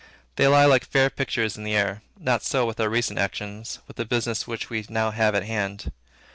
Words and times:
They 0.35 0.47
lie 0.47 0.65
like 0.65 0.83
fair 0.89 1.11
pictures 1.11 1.57
in 1.57 1.63
the 1.63 1.75
air. 1.75 2.01
Not 2.19 2.41
so 2.41 2.65
with 2.65 2.79
our 2.79 2.89
recent 2.89 3.19
actions, 3.19 3.77
with 3.87 3.97
the 3.97 4.03
business 4.05 4.47
which 4.47 4.67
we 4.67 4.83
now 4.89 5.11
have 5.11 5.35
in 5.35 5.43
hand. 5.43 5.91